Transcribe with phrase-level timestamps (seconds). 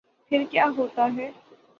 [0.31, 1.31] پھر کیا ہوتا ہے۔